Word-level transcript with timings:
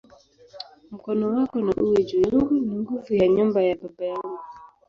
Mkono 0.91 1.27
wako 1.35 1.59
na 1.61 1.73
uwe 1.73 2.03
juu 2.03 2.21
yangu, 2.21 2.53
na 2.53 2.75
juu 2.83 3.15
ya 3.15 3.27
nyumba 3.27 3.63
ya 3.63 3.75
baba 3.75 4.05
yangu"! 4.05 4.39